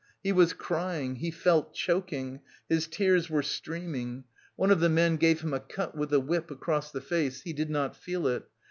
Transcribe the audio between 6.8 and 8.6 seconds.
the face, he did not feel it.